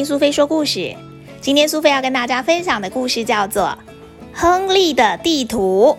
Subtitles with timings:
[0.00, 0.96] 听苏菲说故事。
[1.42, 3.64] 今天苏菲要跟大家分享的故事叫做
[4.32, 5.94] 《亨利的地图》。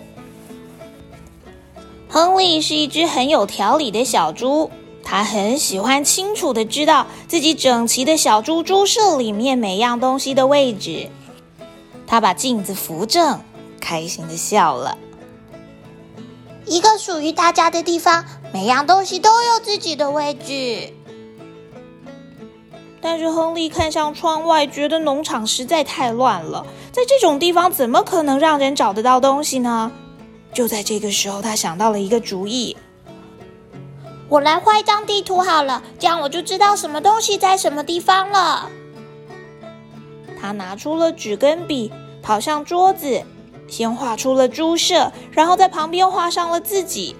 [2.11, 4.71] 亨利是一只很有条理的小猪，
[5.03, 11.07] 他很喜欢清楚的知道自己整齐的小猪猪舍里面每样东西的位置。
[12.07, 13.39] 他把镜子扶正，
[13.79, 14.97] 开心的笑了。
[16.65, 20.91] 一个属于大家的地方，每样东西都有自己的位置。
[23.01, 29.91] 但是亨利看向窗外，觉得农场实在太乱了，在这种地方怎么可能让人找得到东西呢？
[30.53, 32.77] 就在这个时候，他想到了一个主意：
[34.29, 38.69] 我来画一张地图好了，这样我就知道什么东西在什么地方了。
[40.39, 43.23] 他拿出了纸跟笔，跑向桌子，
[43.67, 47.15] 先画出了猪舍，然后在旁边画上了自己。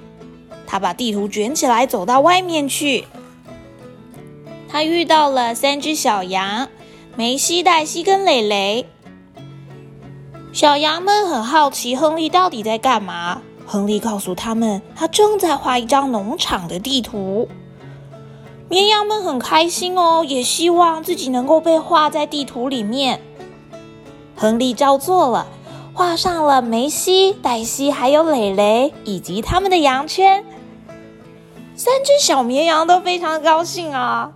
[0.68, 3.06] 他把地图卷起来，走到外面去。
[4.72, 6.70] 他遇到了三只小羊，
[7.18, 8.86] 梅西、黛西跟蕾蕾。
[10.54, 13.42] 小羊们很好奇亨利到底在干嘛。
[13.66, 17.50] 亨利告诉他们，他正在画一张农场的地图。
[18.70, 23.20] 绵羊们很开心哦，也希望自己能够被画在地图里面。
[24.38, 25.48] 亨利照做了，
[25.94, 30.46] 画上了梅西、黛西还有蕾蕾以及他们的羊圈。
[31.76, 34.32] 三只小绵羊都非常高兴啊。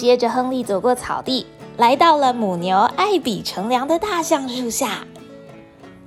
[0.00, 1.44] 接着，亨利走过草地，
[1.76, 5.04] 来到了母牛艾比乘凉的大橡树下。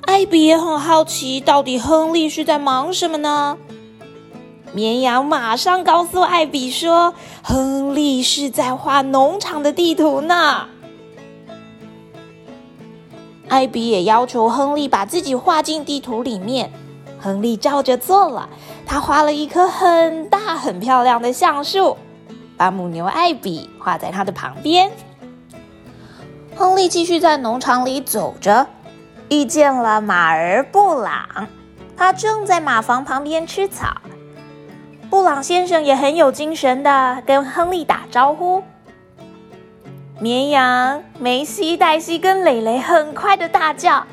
[0.02, 3.56] 艾比也很好奇，到底亨利是在忙什么呢？
[4.74, 7.14] 绵羊马上告诉艾比说
[7.46, 10.66] ：“亨利是在画农场的地图呢。”
[13.48, 16.72] 艾比也要求亨利把自己画进地图里面。
[17.20, 18.50] 亨利照着做了，
[18.88, 21.96] 他画了一棵很大很漂亮的橡树。
[22.58, 24.92] 把母牛艾比画在他的旁边。
[26.56, 28.68] 亨利继续在农场里走着，
[29.30, 31.47] 遇见了马儿布朗，
[31.97, 34.02] 他正在马房旁边吃草。
[35.09, 38.64] 布朗先生也很有精神的跟亨利打招呼。
[40.20, 44.06] 绵羊梅西、黛西跟蕾蕾很快的大叫：“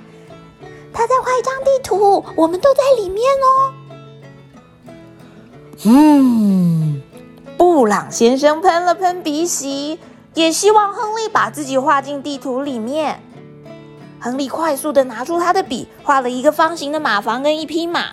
[0.93, 3.75] 他在画一张地图，我们都在里面哦！”
[5.84, 6.80] 嗯。
[7.60, 10.00] 布朗先生喷了喷鼻息，
[10.32, 13.21] 也希望亨利把自己画进地图里面。
[14.19, 18.06] 亨利快速的拿出他的笔，画了一个方形的马房跟一匹马。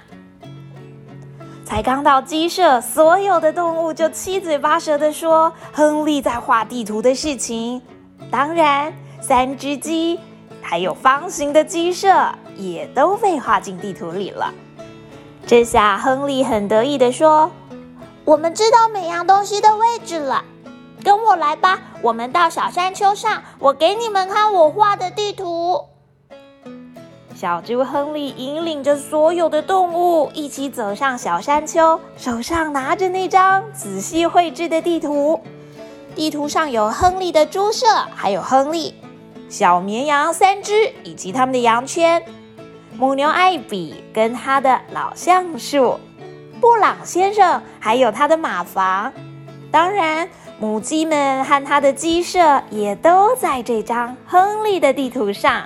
[1.63, 7.81] 才刚到鸡舍，所有的动物就七嘴八舌的说亨利在画地图的事情。
[8.29, 10.19] 当然，三只鸡
[10.61, 12.09] 还有方形的鸡舍
[12.57, 14.53] 也都被画进地图里了。
[15.45, 17.49] 这下亨利很得意的说。
[18.27, 20.43] 我们知道每样东西的位置了，
[21.01, 21.79] 跟我来吧。
[22.01, 25.81] 我们到小山丘上，我给你们看我画的地图。
[27.33, 35.39] 小猪亨利引领着所有的动物一起走上小山丘，手上拿着那张仔细绘制的地图。
[36.13, 38.93] 地图上有亨利的猪舍，还有亨利
[39.47, 42.21] 小绵羊三只以及他们的羊圈，
[42.97, 45.97] 母牛艾比跟它的老橡树。
[46.59, 49.13] 布朗先生还有他的马房，
[49.71, 50.27] 当然，
[50.59, 55.63] 母鸡们和他的鸡舍也都在这张亨利的地图上。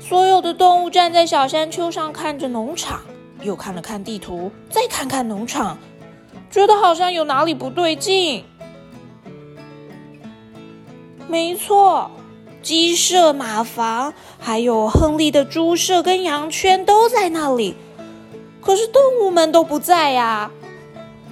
[0.00, 3.00] 所有的动物站在小山丘上，看着农场，
[3.42, 5.78] 又看了看地图，再看看农场，
[6.50, 8.44] 觉得好像有哪里不对劲。
[11.26, 12.10] 没错，
[12.62, 17.74] 鸡舍、马房，还有亨利的猪舍跟羊圈都在那里。
[18.64, 20.50] 可是动物们都不在呀，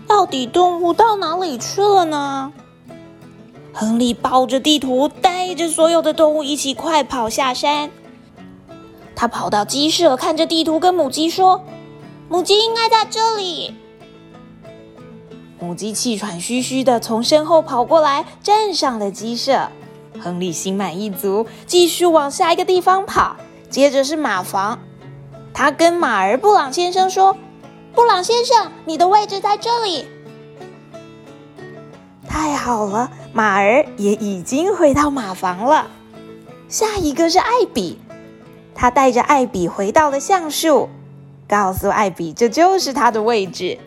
[0.07, 2.53] 到底动物到哪里去了呢？
[3.73, 7.91] 亨利抱着地图，带着所有的动物一起快跑下山。
[9.17, 11.63] 他跑到鸡舍，看着地图，跟母鸡说
[12.29, 13.75] ：“母鸡应该在这里。”
[15.59, 19.71] 母鸡气喘吁吁的从身后跑过来，站上了鸡舍。
[20.21, 23.37] 亨利心满意足，继续往下一个地方跑。
[23.71, 24.79] 接着是马房。
[25.55, 27.37] 他跟马儿布朗先生说
[27.95, 30.07] ：“布朗先生，你的位置在这里。”
[32.27, 35.91] 太好了，马儿也已经回到马房了。
[36.69, 37.99] 下一个是艾比，
[38.75, 40.89] 他带着艾比回到了橡树，
[41.47, 43.79] 告诉艾比这就是他的位置。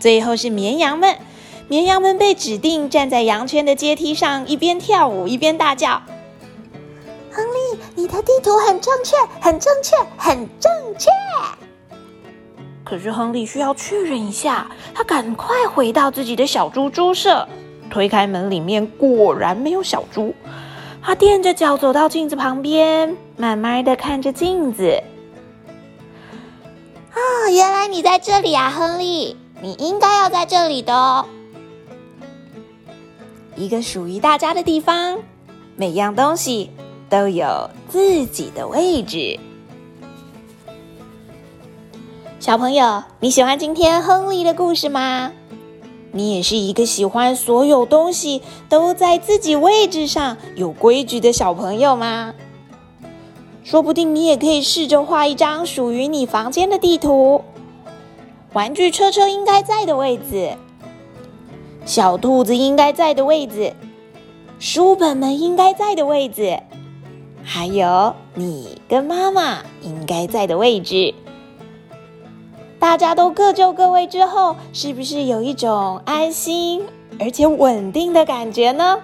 [0.00, 1.16] 最后是绵羊们，
[1.68, 6.02] 绵羊们被指定站在羊圈的阶梯上，一边跳舞一边大叫。
[8.06, 11.10] 你的地图很正确，很正确，很正确。
[12.84, 17.48] 可是亨利需要确认一下，他赶快回到自己的小猪猪舍。
[17.90, 20.32] 推开门，里面果然没有小猪。
[21.02, 25.02] 他踮着脚走到镜子旁边，慢慢的看着镜子。
[27.10, 27.18] 啊，
[27.50, 29.36] 原来你在这里啊，亨利！
[29.60, 31.26] 你应该要在这里的哦。
[33.56, 35.18] 一个属于大家的地方，
[35.74, 36.70] 每样东西
[37.08, 39.38] 都有自己的位置。
[42.38, 45.32] 小朋友，你喜欢今天亨利的故事吗？
[46.12, 52.34] 你也是一个喜欢所有东西都在自己位置上、有规矩的小朋友吗？
[53.64, 57.42] 说不定你也可以试着画一张属于你房间的地图。
[58.52, 60.52] 玩具车车应该在的位置，
[61.84, 63.74] 小兔子应该在的位置，
[64.58, 66.60] 书本们应该在的位置，
[67.48, 71.14] 还有你跟妈妈应该在的位置。
[72.80, 76.82] 大家都各就各位之后，是不是有一种安心
[77.20, 78.98] 而且稳定的感觉呢？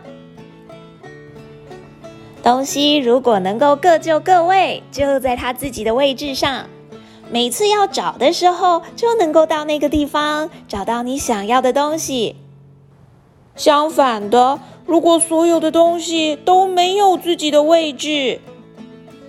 [2.42, 6.66] 东西如果能够各就各位，就在它自己的位置上，
[7.30, 12.34] 每次要找的时候，就能够到那个地方找到你想要的东西。
[13.54, 18.40] 相反的，如果所有的东西都没有自己的位置，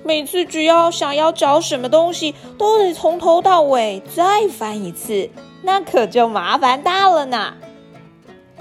[0.04, 5.30] 每次只要想要找什么东西，都得从头到尾再翻一次，
[5.62, 7.54] 那可就麻烦大了呢。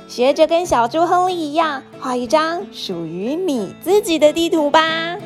[0.06, 5.16] 学着跟小猪亨利一样，画一张属于你自己的地图吧。